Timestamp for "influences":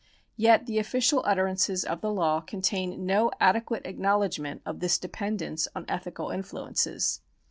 6.31-7.21